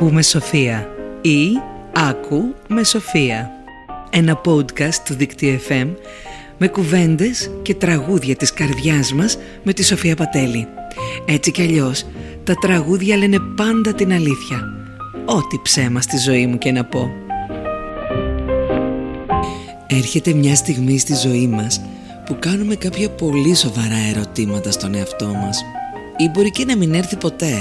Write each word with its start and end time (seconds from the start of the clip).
Ακού 0.00 0.22
Σοφία 0.22 0.88
ή 1.20 1.48
Άκου 1.92 2.54
με 2.68 2.84
Σοφία. 2.84 3.50
Ένα 4.10 4.40
podcast 4.44 4.94
του 5.04 5.14
Δικτύου 5.14 5.58
FM 5.68 5.88
με 6.58 6.68
κουβέντες 6.68 7.50
και 7.62 7.74
τραγούδια 7.74 8.36
της 8.36 8.52
καρδιάς 8.52 9.12
μας 9.12 9.38
με 9.62 9.72
τη 9.72 9.84
Σοφία 9.84 10.16
Πατέλη. 10.16 10.66
Έτσι 11.24 11.50
κι 11.50 11.62
αλλιώς, 11.62 12.06
τα 12.44 12.54
τραγούδια 12.54 13.16
λένε 13.16 13.38
πάντα 13.56 13.94
την 13.94 14.12
αλήθεια. 14.12 14.60
Ό,τι 15.24 15.58
ψέμα 15.62 16.00
στη 16.00 16.16
ζωή 16.18 16.46
μου 16.46 16.58
και 16.58 16.72
να 16.72 16.84
πω. 16.84 17.10
Έρχεται 19.86 20.32
μια 20.32 20.54
στιγμή 20.54 20.98
στη 20.98 21.14
ζωή 21.14 21.46
μας 21.46 21.80
που 22.26 22.36
κάνουμε 22.38 22.74
κάποια 22.74 23.10
πολύ 23.10 23.54
σοβαρά 23.54 23.98
ερωτήματα 24.14 24.70
στον 24.70 24.94
εαυτό 24.94 25.26
μας 25.26 25.64
ή 26.16 26.28
μπορεί 26.28 26.50
και 26.50 26.64
να 26.64 26.76
μην 26.76 26.94
έρθει 26.94 27.16
ποτέ 27.16 27.54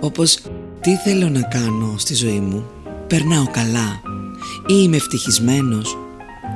όπως 0.00 0.38
τι 0.86 0.96
θέλω 0.96 1.28
να 1.28 1.40
κάνω 1.40 1.94
στη 1.98 2.14
ζωή 2.14 2.40
μου; 2.40 2.64
Περνάω 3.06 3.46
καλά. 3.50 4.00
Ή 4.66 4.74
είμαι 4.82 4.96
ευτυχισμένος; 4.96 5.96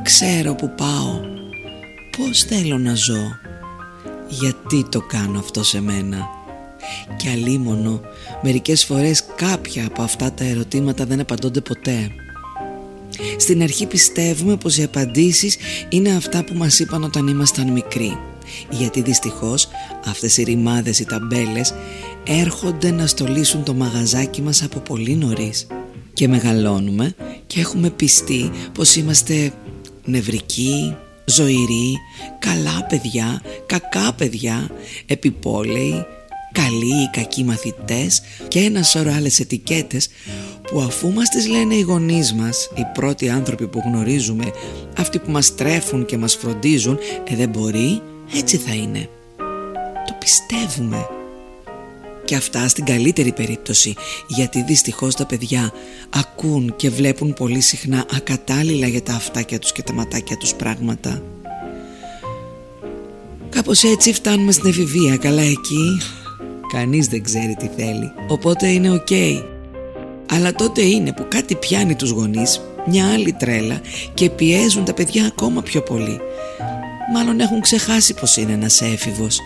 Ξέρω 0.02 0.54
που 0.54 0.74
πάω. 0.76 1.20
Πως 2.16 2.42
θέλω 2.42 2.78
να 2.78 2.94
ζω; 2.94 3.22
Γιατί 4.28 4.86
το 4.88 5.00
κάνω 5.00 5.38
αυτό 5.38 5.64
σε 5.64 5.80
μένα; 5.80 6.28
Και 7.16 7.28
αλίμονο 7.28 8.00
μερικές 8.42 8.84
φορές 8.84 9.24
κάποια 9.36 9.86
από 9.86 10.02
αυτά 10.02 10.32
τα 10.32 10.44
ερωτήματα 10.44 11.04
δεν 11.04 11.20
απαντώνται 11.20 11.60
ποτέ. 11.60 12.10
Στην 13.38 13.62
αρχή 13.62 13.86
πιστεύουμε 13.86 14.56
πως 14.56 14.76
οι 14.78 14.82
απαντήσεις 14.82 15.56
είναι 15.88 16.14
αυτά 16.16 16.44
που 16.44 16.54
μας 16.54 16.78
είπαν 16.78 17.04
όταν 17.04 17.26
ήμασταν 17.26 17.70
μικροί 17.72 18.18
γιατί 18.70 19.02
δυστυχώς 19.02 19.68
αυτές 20.06 20.36
οι 20.36 20.42
ρημάδες 20.42 20.98
οι 20.98 21.04
ταμπέλες 21.04 21.74
έρχονται 22.26 22.90
να 22.90 23.06
στολίσουν 23.06 23.64
το 23.64 23.74
μαγαζάκι 23.74 24.42
μας 24.42 24.62
από 24.62 24.78
πολύ 24.78 25.14
νωρίς. 25.14 25.66
Και 26.12 26.28
μεγαλώνουμε 26.28 27.14
και 27.46 27.60
έχουμε 27.60 27.90
πιστεί 27.90 28.50
πως 28.72 28.96
είμαστε 28.96 29.52
νευρικοί, 30.04 30.96
ζωηροί, 31.24 31.96
καλά 32.38 32.86
παιδιά, 32.88 33.42
κακά 33.66 34.12
παιδιά, 34.12 34.70
επιπόλαιοι, 35.06 36.06
καλοί 36.52 37.02
ή 37.02 37.10
κακοί 37.12 37.44
μαθητές 37.44 38.22
και 38.48 38.58
ένα 38.58 38.82
σώρο 38.82 39.12
άλλες 39.12 39.40
ετικέτες 39.40 40.08
που 40.70 40.80
αφού 40.80 41.12
μας 41.12 41.28
τις 41.28 41.48
λένε 41.48 41.74
οι 41.74 41.80
γονείς 41.80 42.32
μας, 42.32 42.70
οι 42.74 42.82
πρώτοι 42.94 43.28
άνθρωποι 43.28 43.68
που 43.68 43.82
γνωρίζουμε, 43.84 44.44
αυτοί 44.96 45.18
που 45.18 45.30
μας 45.30 45.54
τρέφουν 45.54 46.06
και 46.06 46.16
μας 46.16 46.34
φροντίζουν, 46.34 46.98
ε 47.24 47.36
δεν 47.36 47.48
μπορεί, 47.48 48.02
έτσι 48.34 48.56
θα 48.56 48.74
είναι. 48.74 49.08
Το 50.06 50.16
πιστεύουμε. 50.18 51.06
Και 52.24 52.36
αυτά 52.36 52.68
στην 52.68 52.84
καλύτερη 52.84 53.32
περίπτωση, 53.32 53.94
γιατί 54.26 54.62
δυστυχώς 54.62 55.14
τα 55.14 55.26
παιδιά 55.26 55.72
ακούν 56.10 56.76
και 56.76 56.90
βλέπουν 56.90 57.34
πολύ 57.34 57.60
συχνά 57.60 58.04
ακατάλληλα 58.16 58.86
για 58.86 59.02
τα 59.02 59.12
αυτάκια 59.12 59.58
τους 59.58 59.72
και 59.72 59.82
τα 59.82 59.92
ματάκια 59.92 60.36
τους 60.36 60.54
πράγματα. 60.54 61.22
Κάπως 63.50 63.82
έτσι 63.82 64.12
φτάνουμε 64.12 64.52
στην 64.52 64.68
εφηβεία, 64.68 65.16
καλά 65.16 65.42
εκεί 65.42 66.00
Κανείς 66.72 67.06
δεν 67.06 67.22
ξέρει 67.22 67.56
τι 67.58 67.70
θέλει 67.76 68.12
Οπότε 68.28 68.68
είναι 68.68 68.90
οκ 68.90 69.08
Αλλά 70.32 70.52
τότε 70.52 70.82
είναι 70.82 71.12
που 71.12 71.26
κάτι 71.28 71.54
πιάνει 71.54 71.94
τους 71.94 72.10
γονείς 72.10 72.60
Μια 72.86 73.12
άλλη 73.12 73.32
τρέλα 73.32 73.80
Και 74.14 74.30
πιέζουν 74.30 74.84
τα 74.84 74.94
παιδιά 74.94 75.26
ακόμα 75.26 75.62
πιο 75.62 75.82
πολύ 75.82 76.20
Μάλλον 77.12 77.40
έχουν 77.40 77.60
ξεχάσει 77.60 78.14
πως 78.14 78.36
είναι 78.36 78.52
ένας 78.52 78.80
έφηβος 78.80 79.40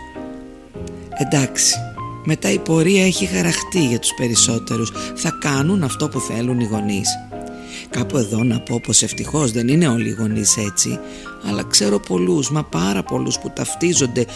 Εντάξει 1.19 1.75
Μετά 2.25 2.53
η 2.53 2.59
πορεία 2.59 3.05
έχει 3.05 3.27
χαραχτεί 3.27 3.87
για 3.87 3.99
τους 3.99 4.15
περισσότερους 4.17 4.93
Θα 5.15 5.39
κάνουν 5.41 5.83
αυτό 5.83 6.09
που 6.09 6.21
θέλουν 6.21 6.61
οι 6.61 6.65
γονείς 6.65 7.09
Κάπου 7.91 8.17
εδώ 8.17 8.43
να 8.43 8.61
πω 8.61 8.81
πως 8.87 9.03
ευτυχώς 9.03 9.53
δεν 9.53 9.69
είναι 9.69 9.89
όλοι 9.89 10.09
οι 10.09 10.17
γονείς 10.19 10.57
έτσι 10.57 10.99
αλλά 11.49 11.63
ξέρω 11.63 12.01
πολλούς, 12.01 12.51
μα 12.51 12.65
πάρα 12.65 13.03
πολλούς 13.03 13.39
που 13.39 13.51
ταυτίζονται 13.55 14.27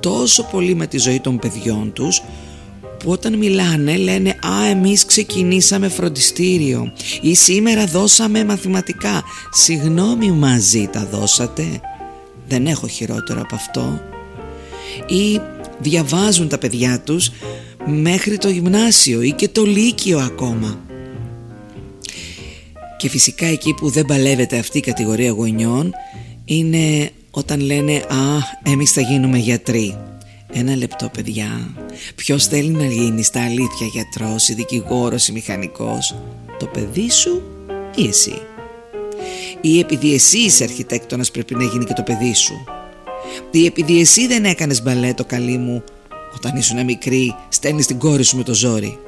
τόσο 0.00 0.42
πολύ 0.42 0.74
με 0.74 0.86
τη 0.86 0.98
ζωή 0.98 1.20
των 1.20 1.38
παιδιών 1.38 1.92
τους 1.92 2.22
που 2.98 3.10
όταν 3.10 3.38
μιλάνε 3.38 3.96
λένε 3.96 4.30
«Α, 4.30 4.66
εμείς 4.70 5.04
ξεκινήσαμε 5.04 5.88
φροντιστήριο» 5.88 6.92
ή 7.20 7.34
«Σήμερα 7.34 7.86
δώσαμε 7.86 8.44
μαθηματικά». 8.44 9.22
Συγγνώμη 9.50 10.30
μαζί 10.30 10.88
τα 10.92 11.08
δώσατε. 11.12 11.80
Δεν 12.48 12.66
έχω 12.66 12.88
χειρότερο 12.88 13.40
από 13.40 13.54
αυτό. 13.54 14.00
Ή 15.06 15.40
διαβάζουν 15.78 16.48
τα 16.48 16.58
παιδιά 16.58 17.00
τους 17.00 17.30
μέχρι 17.86 18.38
το 18.38 18.48
γυμνάσιο 18.48 19.22
ή 19.22 19.32
και 19.32 19.48
το 19.48 19.64
λύκειο 19.64 20.18
ακόμα. 20.18 20.80
Και 22.98 23.08
φυσικά 23.08 23.46
εκεί 23.46 23.74
που 23.74 23.90
δεν 23.90 24.04
παλεύεται 24.04 24.58
αυτή 24.58 24.78
η 24.78 24.80
κατηγορία 24.80 25.30
γονιών 25.30 25.92
είναι 26.44 27.10
όταν 27.30 27.60
λένε 27.60 27.94
«Α, 27.94 28.38
εμείς 28.62 28.92
θα 28.92 29.00
γίνουμε 29.00 29.38
γιατροί». 29.38 29.96
Ένα 30.52 30.76
λεπτό 30.76 31.10
παιδιά 31.12 31.74
Ποιος 32.14 32.46
θέλει 32.46 32.70
να 32.70 32.86
γίνει 32.86 33.22
στα 33.22 33.44
αλήθεια 33.44 33.86
γιατρός 33.92 34.48
ή 34.48 34.54
δικηγόρος 34.54 35.28
ή 35.28 35.32
μηχανικός; 35.32 36.14
Το 36.58 36.66
παιδί 36.66 37.10
σου 37.10 37.42
ή 37.94 38.06
εσύ; 38.08 38.40
Ή 39.60 39.78
επειδή 39.78 40.14
εσύ 40.14 40.38
είσαι 40.38 40.64
αρχιτέκτονας 40.64 41.30
πρέπει 41.30 41.54
να 41.54 41.64
γίνει 41.64 41.84
και 41.84 41.92
το 41.92 42.02
παιδί 42.02 42.34
σου 42.34 42.64
Ή 43.50 43.66
επειδή 43.66 44.00
εσύ 44.00 44.26
δεν 44.26 44.44
έκανες 44.44 44.82
μπαλέτο 44.82 45.24
καλή 45.24 45.56
μου 45.56 45.82
Όταν 46.36 46.56
ήσουν 46.56 46.84
μικρή 46.84 47.34
στέλνεις 47.48 47.86
την 47.86 47.98
κόρη 47.98 48.22
σου 48.22 48.36
με 48.36 48.42
το 48.42 48.54
ζόρι 48.54 48.98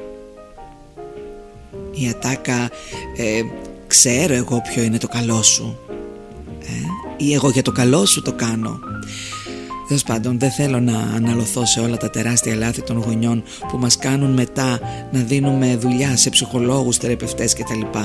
Η 1.93 2.09
ατάκα 2.09 2.71
ε, 3.17 3.43
Ξέρω 3.87 4.35
εγώ 4.35 4.63
ποιο 4.73 4.83
είναι 4.83 4.99
το 4.99 5.09
καλό 5.09 5.43
σου 5.43 5.79
ε, 6.61 7.25
Ή 7.25 7.35
εγώ 7.35 7.51
για 7.51 7.63
το 7.63 7.73
καλό 7.73 8.07
σου 8.07 8.23
το 8.23 8.33
κάνω 8.33 8.81
Τέλος 9.91 10.05
πάντων, 10.05 10.39
δεν 10.39 10.51
θέλω 10.51 10.81
να 10.81 10.99
αναλωθώ 10.99 11.67
σε 11.67 11.81
όλα 11.81 11.97
τα 11.97 12.11
τεράστια 12.11 12.55
λάθη 12.55 12.83
των 12.83 12.97
γονιών 12.99 13.43
που 13.69 13.79
μας 13.79 13.99
κάνουν 13.99 14.31
μετά 14.31 14.81
να 15.13 15.21
δίνουμε 15.21 15.77
δουλειά 15.77 16.17
σε 16.17 16.31
ψυχολόγους, 16.31 16.97
θεραπευτές 16.97 17.55
κτλ. 17.55 17.99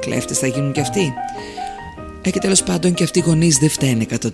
Κλέφτες 0.00 0.38
θα 0.38 0.46
γίνουν 0.46 0.72
και 0.72 0.80
αυτοί. 0.80 1.12
Ε, 2.22 2.30
και 2.30 2.38
τέλος 2.38 2.62
πάντων 2.62 2.94
και 2.94 3.04
αυτοί 3.04 3.18
οι 3.18 3.22
γονείς 3.26 3.56
δεν 3.56 3.70
φταίνε 3.70 4.06
100%. 4.10 4.28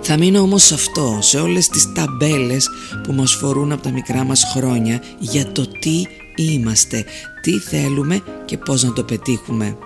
Θα 0.00 0.18
μείνω 0.18 0.40
όμως 0.40 0.62
σε 0.62 0.74
αυτό, 0.74 1.18
σε 1.20 1.40
όλες 1.40 1.68
τις 1.68 1.92
ταμπέλες 1.92 2.68
που 3.02 3.12
μας 3.12 3.34
φορούν 3.34 3.72
από 3.72 3.82
τα 3.82 3.90
μικρά 3.90 4.24
μας 4.24 4.44
χρόνια 4.54 5.02
για 5.18 5.52
το 5.52 5.66
τι 5.66 6.02
είμαστε, 6.36 7.04
τι 7.42 7.58
θέλουμε 7.58 8.22
και 8.44 8.58
πώς 8.58 8.82
να 8.82 8.92
το 8.92 9.04
πετύχουμε. 9.04 9.76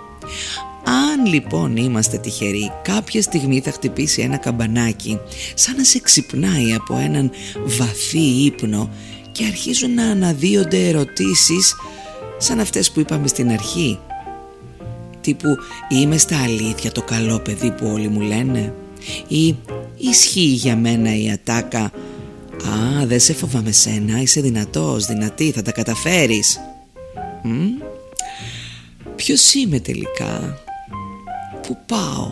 Αν 0.85 1.27
λοιπόν 1.27 1.77
είμαστε 1.77 2.19
τυχεροί 2.19 2.73
κάποια 2.83 3.23
στιγμή 3.23 3.61
θα 3.61 3.71
χτυπήσει 3.71 4.23
ένα 4.23 4.37
καμπανάκι 4.37 5.19
σαν 5.55 5.77
να 5.77 5.85
σε 5.85 6.01
ξυπνάει 6.01 6.75
από 6.75 6.97
έναν 6.97 7.31
βαθύ 7.65 8.45
ύπνο 8.45 8.91
και 9.33 9.45
αρχίζουν 9.45 9.95
να 9.95 10.05
αναδύονται 10.05 10.89
ερωτήσεις 10.89 11.75
σαν 12.39 12.61
αυτές 12.61 12.91
που 12.91 13.01
είπαμε 13.01 13.27
στην 13.27 13.51
αρχή 13.51 13.99
τύπου 15.29 15.57
είμαι 15.89 16.17
στα 16.17 16.43
αλήθεια 16.43 16.93
το 16.93 17.03
καλό 17.03 17.39
παιδί 17.39 17.71
που 17.71 17.87
όλοι 17.87 18.09
μου 18.09 18.21
λένε 18.21 18.75
ή 19.29 19.57
ισχύει 19.97 20.41
για 20.41 20.77
μένα 20.77 21.17
η 21.17 21.31
ατάκα 21.31 21.83
«Α, 22.65 23.07
δεν 23.07 23.21
σε 23.21 23.33
φοβάμαι 23.33 23.73
σένα, 23.73 24.21
είσαι 24.21 24.41
δυνατός, 24.41 25.07
δυνατή, 25.07 25.51
θα 25.51 25.63
τα 25.63 25.73
καταφέρεις». 25.73 26.61
Μ; 27.43 27.67
Ποιος 29.17 29.55
είμαι 29.55 29.81
τελικά 29.81 30.59
Πού 31.63 31.79
πάω 31.87 32.31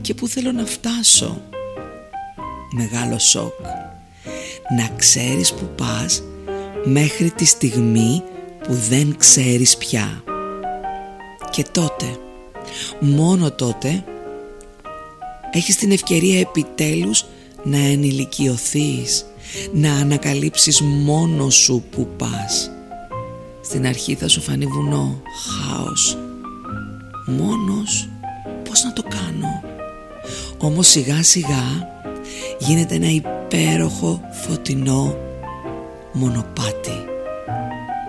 Και 0.00 0.14
πού 0.14 0.28
θέλω 0.28 0.52
να 0.52 0.64
φτάσω; 0.64 1.42
Μεγάλο 2.72 3.18
σοκ. 3.18 3.60
Να 4.76 4.90
ξέρεις 4.96 5.52
που 5.52 5.70
πας 5.76 6.22
Μέχρι 6.84 7.30
τη 7.30 7.44
στιγμή 7.44 8.22
που 8.62 8.74
δεν 8.74 9.16
ξέρεις 9.18 9.76
πια 9.76 10.22
Και 11.50 11.64
τότε 11.72 12.18
Μόνο 13.00 13.50
τότε 13.50 14.04
Έχεις 15.52 15.76
την 15.76 15.90
ευκαιρία 15.90 16.40
επιτέλους 16.40 17.24
να 17.62 17.78
ενηλικιωθείς 17.78 19.24
Να 19.72 19.94
ανακαλύψεις 19.94 20.80
μόνο 20.80 21.50
σου 21.50 21.84
που 21.90 22.08
πας. 22.16 22.70
Στην 23.60 23.86
αρχή 23.86 24.14
θα 24.14 24.28
σου 24.28 24.40
φανεί 24.40 24.66
βουνό, 24.66 25.22
χάος. 25.46 26.18
Μόνος 27.26 28.08
πώς 28.64 28.82
να 28.84 28.92
το 28.92 29.02
κάνω; 29.02 29.62
Όμως 30.58 30.88
σιγά 30.88 31.22
σιγά 31.22 31.88
γίνεται 32.58 32.94
ένα 32.94 33.10
υπέροχο 33.10 34.20
φωτεινό 34.30 35.16
μονοπάτι 36.12 37.09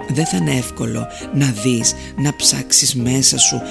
Δεν 0.09 0.25
θα 0.25 0.37
είναι 0.37 0.55
εύκολο 0.55 1.07
να 1.33 1.45
δεις, 1.45 1.93
να 2.17 2.35
ψάξεις 2.35 2.95
μέσα 2.95 3.37
σου 3.37 3.61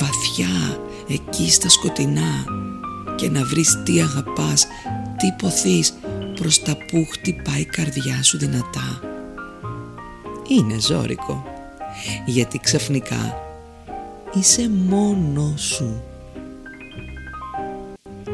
βαθιά 0.00 0.80
εκεί 1.08 1.50
στα 1.50 1.68
σκοτεινά 1.68 2.44
και 3.16 3.30
να 3.30 3.44
βρεις 3.44 3.82
τι 3.84 4.00
αγαπάς, 4.00 4.66
τι 5.16 5.32
ποθείς 5.38 5.94
προς 6.34 6.62
τα 6.62 6.72
που 6.72 7.06
χτυπάει 7.12 7.60
η 7.60 7.64
καρδιά 7.64 8.22
σου 8.22 8.38
δυνατά. 8.38 9.00
Είναι 10.48 10.78
ζώρικο 10.80 11.44
γιατί 12.26 12.58
ξαφνικά 12.58 13.36
είσαι 14.34 14.70
μόνος 14.88 15.60
σου. 15.62 16.02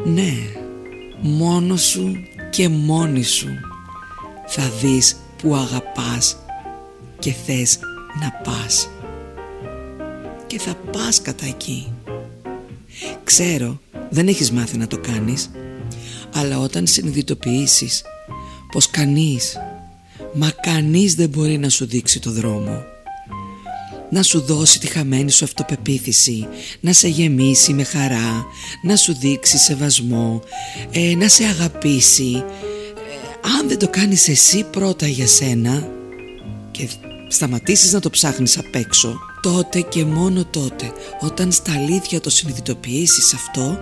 Ναι 0.05 0.33
μόνος 1.21 1.81
σου 1.81 2.11
και 2.49 2.69
μόνη 2.69 3.23
σου. 3.23 3.47
Θα 4.45 4.63
δεις 4.81 5.15
που 5.37 5.55
αγαπάς 5.55 6.37
και 7.19 7.33
θες 7.45 7.79
να 8.21 8.31
πας. 8.43 8.89
Και 10.47 10.59
θα 10.59 10.75
πας 10.91 11.21
κατά 11.21 11.45
εκεί. 11.45 11.91
Ξέρω 13.23 13.79
δεν 14.09 14.27
έχεις 14.27 14.51
μάθει 14.51 14.77
να 14.77 14.87
το 14.87 14.97
κάνεις 14.97 15.49
αλλά 16.33 16.59
όταν 16.59 16.87
συνειδητοποιήσεις 16.87 18.03
πως 18.71 18.89
κανείς 18.89 19.57
μα 20.33 20.49
κανείς 20.49 21.15
δεν 21.15 21.29
μπορεί 21.29 21.57
να 21.57 21.69
σου 21.69 21.85
δείξει 21.85 22.19
το 22.19 22.31
δρόμο 22.31 22.83
να 24.09 24.23
σου 24.23 24.41
δώσει 24.41 24.79
τη 24.79 24.87
χαμένη 24.87 25.31
σου 25.31 25.45
αυτοπεποίθηση 25.45 26.47
να 26.79 26.93
σε 26.93 27.07
γεμίσει 27.07 27.73
με 27.73 27.83
χαρά 27.83 28.45
να 28.83 28.95
σου 28.95 29.15
δείξει 29.19 29.57
σεβασμό 29.57 30.41
ε, 30.91 31.15
να 31.15 31.27
σε 31.27 31.43
αγαπήσει 31.43 32.31
ε, 32.33 33.49
αν 33.59 33.67
δεν 33.67 33.79
το 33.79 33.87
κάνεις 33.87 34.27
εσύ 34.27 34.63
πρώτα 34.63 35.07
για 35.07 35.27
σένα 35.27 35.94
και 36.77 36.89
σταματήσεις 37.27 37.93
να 37.93 37.99
το 37.99 38.09
ψάχνεις 38.09 38.57
απ' 38.57 38.75
έξω. 38.75 39.19
Τότε 39.41 39.81
και 39.81 40.05
μόνο 40.05 40.45
τότε 40.45 40.91
όταν 41.21 41.51
στα 41.51 41.73
αλήθεια 41.73 42.21
το 42.21 42.29
συνειδητοποιήσεις 42.29 43.33
αυτό 43.33 43.79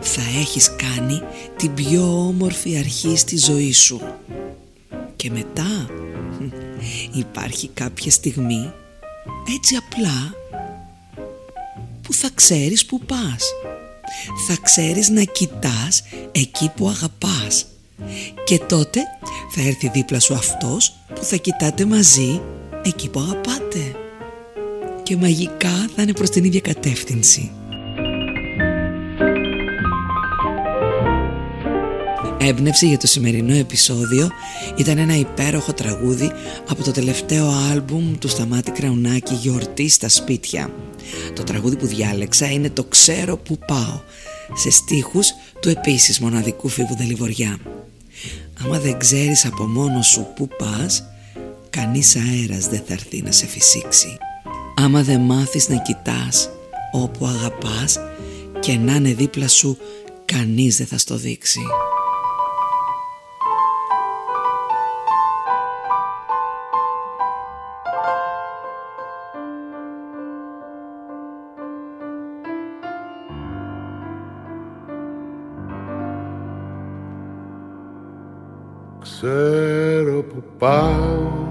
θα 0.00 0.22
έχεις 0.40 0.70
κάνει 0.76 1.22
την 1.56 1.74
πιο 1.74 2.26
όμορφη 2.26 2.78
αρχή 2.78 3.16
στη 3.16 3.36
ζωή 3.38 3.72
σου. 3.72 4.00
Και 5.16 5.30
μετά 5.30 5.90
υπάρχει 7.24 7.68
κάποια 7.74 8.10
στιγμή 8.10 8.72
έτσι 9.56 9.76
απλά 9.76 10.34
που 12.02 12.12
θα 12.12 12.30
ξέρεις 12.34 12.86
που 12.86 13.00
πας. 13.00 13.44
Θα 14.48 14.56
ξέρεις 14.62 15.08
να 15.08 15.22
κοιτάς 15.22 16.02
εκεί 16.32 16.70
που 16.76 16.88
αγαπάς. 16.88 17.66
Και 18.44 18.58
τότε 18.58 19.00
θα 19.54 19.60
έρθει 19.60 19.88
δίπλα 19.88 20.20
σου 20.20 20.34
αυτός 20.34 20.96
που 21.16 21.24
θα 21.24 21.36
κοιτάτε 21.36 21.84
μαζί 21.84 22.40
εκεί 22.82 23.08
που 23.08 23.20
αγαπάτε 23.20 23.96
και 25.02 25.16
μαγικά 25.16 25.88
θα 25.96 26.02
είναι 26.02 26.12
προς 26.12 26.30
την 26.30 26.44
ίδια 26.44 26.60
κατεύθυνση 26.60 27.50
Έμπνευση 32.46 32.86
για 32.86 32.98
το 32.98 33.06
σημερινό 33.06 33.54
επεισόδιο 33.54 34.30
ήταν 34.76 34.98
ένα 34.98 35.16
υπέροχο 35.16 35.72
τραγούδι 35.72 36.30
από 36.68 36.82
το 36.82 36.90
τελευταίο 36.90 37.48
άλμπουμ 37.72 38.18
του 38.18 38.28
Σταμάτη 38.28 38.70
Κραουνάκη 38.70 39.34
«Γιορτή 39.34 39.88
στα 39.88 40.08
σπίτια». 40.08 40.70
Το 41.34 41.42
τραγούδι 41.42 41.76
που 41.76 41.86
διάλεξα 41.86 42.50
είναι 42.50 42.70
«Το 42.70 42.84
ξέρω 42.84 43.36
που 43.36 43.58
πάω» 43.66 44.00
σε 44.54 44.70
στίχους 44.70 45.26
του 45.60 45.68
επίσης 45.68 46.20
μοναδικού 46.20 46.68
Φίβου 46.68 46.96
Δελιβοριά. 46.96 47.58
Άμα 48.64 48.78
δεν 48.78 48.98
ξέρεις 48.98 49.44
από 49.44 49.66
μόνο 49.66 50.02
σου 50.02 50.26
που 50.36 50.48
πας, 50.58 51.04
κανείς 51.70 52.16
αέρας 52.16 52.68
δεν 52.68 52.82
θα 52.86 52.92
έρθει 52.92 53.22
να 53.22 53.32
σε 53.32 53.46
φυσήξει. 53.46 54.18
Άμα 54.76 55.02
δεν 55.02 55.20
μάθεις 55.20 55.68
να 55.68 55.76
κοιτάς 55.76 56.50
όπου 56.92 57.26
αγαπάς 57.26 57.98
και 58.60 58.76
να 58.76 58.94
είναι 58.94 59.14
δίπλα 59.14 59.48
σου, 59.48 59.78
κανείς 60.24 60.76
δεν 60.76 60.86
θα 60.86 60.98
στο 60.98 61.16
δείξει. 61.16 61.60
Ξέρω 79.76 80.22
που 80.22 80.42
πάω. 80.58 81.44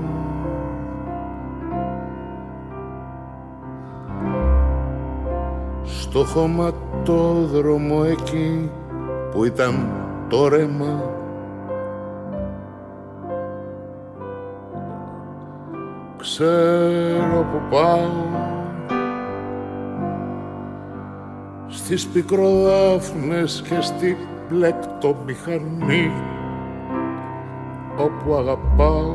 Στο 5.83 6.24
χωματόδρομο 6.24 8.04
εκεί 8.07 8.69
που 9.31 9.44
ήταν 9.45 9.88
το 10.30 10.48
ρέμα. 10.48 11.13
Ξέρω 16.18 17.45
που 17.51 17.60
πάω. 17.69 18.44
Στις 21.68 22.07
πικροδάφνες 22.07 23.63
και 23.69 23.81
στη 23.81 24.18
πλεκτομηχανή 24.50 26.12
όπου 28.06 28.36
αγαπάω. 28.36 29.13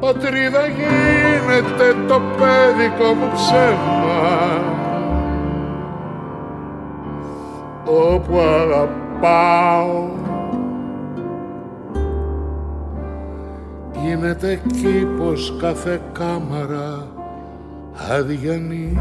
Πατρίδα 0.00 0.66
γίνεται 0.66 1.96
το 2.08 2.20
παιδικό 2.36 3.12
μου 3.14 3.30
ψέμα. 3.34 4.62
Όπου 7.84 8.38
αγαπάω. 8.38 10.08
Γίνεται 14.04 14.60
κήπος 14.66 15.56
κάθε 15.60 16.00
κάμαρα 16.12 17.06
αδιανή 18.10 18.98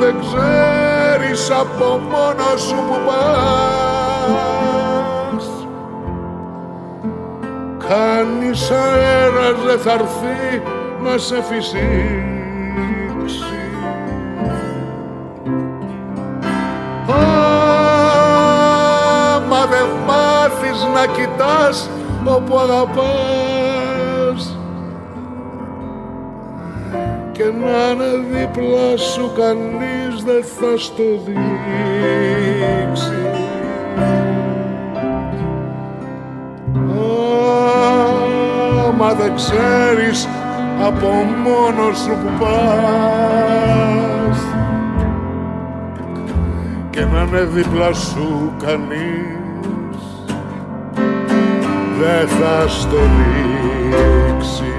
δεν 0.00 0.14
ξέρεις 0.20 1.50
από 1.50 2.00
μόνο 2.10 2.56
σου 2.56 2.74
που 2.74 2.96
πας. 3.06 4.36
Κανείς 7.88 8.70
αέρας 8.70 9.58
δεν 9.66 9.78
θα 9.78 9.92
έρθει 9.92 10.62
να 11.02 11.18
σε 11.18 11.42
φυσήξει. 11.42 11.84
Άμα 19.46 19.66
δεν 19.66 19.88
μάθεις 20.06 20.86
να 20.94 21.06
κοιτάς 21.06 21.90
όπου 22.24 22.58
αγαπάς 22.58 23.55
και 27.46 27.52
να 27.52 27.90
είναι 27.90 28.12
δίπλα 28.32 28.96
σου 28.96 29.32
κανείς 29.36 30.22
δεν 30.24 30.44
θα 30.44 30.76
στο 30.76 31.02
δείξει. 31.24 33.12
Άμα 38.86 39.14
δεν 39.14 39.34
ξέρεις 39.34 40.28
από 40.86 41.06
μόνος 41.44 41.98
σου 41.98 42.10
που 42.10 42.30
πας. 42.38 44.38
Και 46.90 47.04
να 47.04 47.20
είναι 47.20 47.44
δίπλα 47.44 47.92
σου 47.92 48.52
κανείς 48.66 49.98
δεν 51.98 52.28
θα 52.28 52.68
στο 52.68 52.96
δείξει 52.96 54.74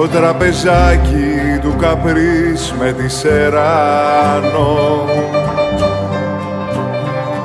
Στο 0.00 0.08
τραπεζάκι 0.08 1.58
του 1.60 1.76
καπρίς 1.76 2.74
με 2.78 2.92
τη 2.92 3.08
Σεράνο. 3.08 4.78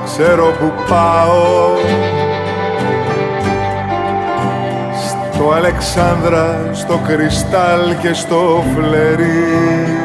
Ξέρω 0.06 0.46
που 0.60 0.72
πάω. 0.90 1.78
Στο 5.08 5.52
Αλεξάνδρα, 5.52 6.70
στο 6.74 7.00
Κρυστάλ 7.08 7.98
και 8.02 8.14
στο 8.14 8.64
Φλερί. 8.76 9.98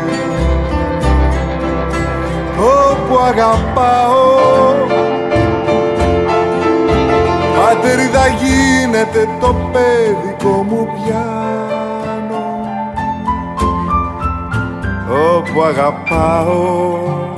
Όπου 2.58 3.18
αγαπάω. 3.18 4.28
Θα 8.12 8.26
γίνεται 8.26 9.28
το 9.40 9.56
παιδικό 9.72 10.64
μου 10.68 10.88
πιάνο 10.94 11.59
όπου 15.36 15.62
αγαπάω. 15.62 17.28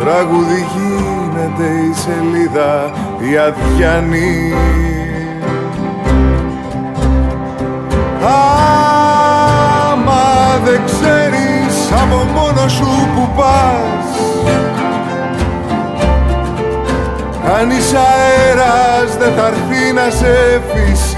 Τραγούδι 0.00 0.66
γίνεται 0.74 1.68
η 1.90 1.94
σελίδα 1.94 2.92
η 3.18 3.36
αδιανή 3.36 4.54
Άμα 9.82 10.24
δεν 10.64 10.80
ξέρεις 10.84 11.92
από 12.02 12.16
μόνο 12.34 12.68
σου 12.68 13.08
που 13.14 13.28
πας 13.36 14.08
Κανείς 17.44 17.92
αέρας 17.94 19.16
δεν 19.18 19.32
θα 19.36 19.46
έρθει 19.46 19.92
να 19.92 20.10
σε 20.10 20.62
φυσήξει 20.72 21.09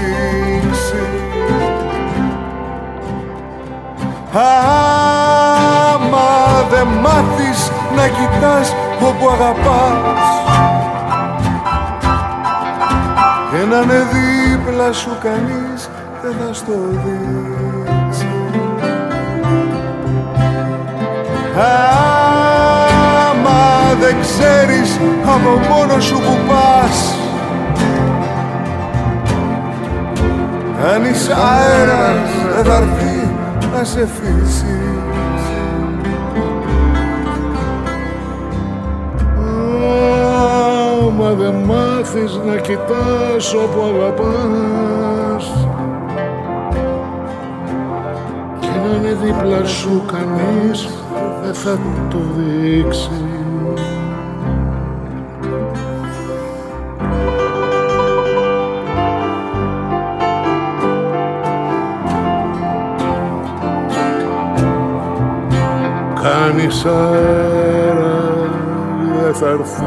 Άμα 4.35 6.29
δεν 6.69 6.87
μάθεις 6.87 7.71
να 7.95 8.07
κοιτάς 8.07 8.75
όπου 9.01 9.29
αγαπάς. 9.29 10.27
Και 13.51 13.57
να 13.69 13.77
είναι 13.77 14.07
δίπλα 14.11 14.91
σου 14.91 15.17
κανείς 15.23 15.89
δεν 16.21 16.33
θα 16.39 16.53
στο 16.53 16.73
δείξει 16.89 18.27
Άμα 23.25 23.61
δεν 23.99 24.15
ξέρεις 24.21 24.99
από 25.25 25.49
μόνο 25.69 25.99
σου 25.99 26.15
που 26.15 26.37
πας. 26.47 27.15
Κανείς 30.81 31.29
αέρας 31.29 32.29
δεν 32.55 32.65
θα 32.65 32.75
έρθεις 32.75 33.22
να 33.73 33.83
σε 33.83 34.07
φύσει 34.07 34.77
Άμα 41.01 41.33
δεν 41.33 41.53
μάθεις 41.53 42.39
να 42.45 42.55
κοιτάς 42.55 43.53
όπου 43.53 43.81
αγαπάς 43.81 45.51
και 48.59 48.67
να 48.67 48.95
είναι 48.95 49.17
δίπλα 49.23 49.65
σου 49.65 50.01
κανείς 50.11 50.89
δεν 51.43 51.53
θα 51.53 51.79
το 52.09 52.17
δείξεις 52.37 53.42
Κανείς 66.55 66.85
αέρα 66.85 68.21
δεν 69.23 69.33
θα 69.33 69.49
έρθει. 69.49 69.83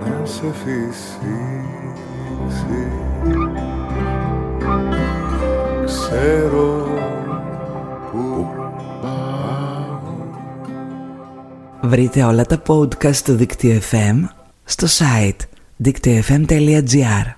Να 0.00 0.26
σε 0.26 0.52
φυσήξει 0.52 1.18
Ξέρω 5.84 6.86
που 8.10 8.46
Βρείτε 11.82 12.22
όλα 12.22 12.44
τα 12.44 12.62
podcast 12.66 13.16
του 13.16 13.34
Δίκτυο 13.34 13.80
FM 13.90 14.28
στο 14.64 14.86
site 14.86 15.46
δικτυοfm.gr 15.84 17.37